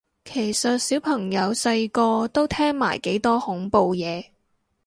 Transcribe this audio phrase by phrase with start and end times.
[0.25, 4.25] 其實小朋友細個都聽埋幾多恐怖嘢